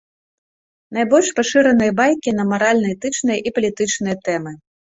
Найбольш 0.97 1.29
пашыраныя 1.41 1.91
байкі 2.01 2.35
на 2.39 2.43
маральна-этычныя 2.55 3.37
і 3.47 3.57
палітычныя 3.61 4.15
тэмы. 4.27 4.51